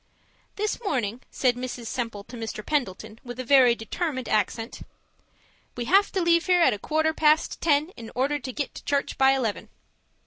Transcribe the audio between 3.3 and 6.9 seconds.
a very determined accent: 'We have to leave here at a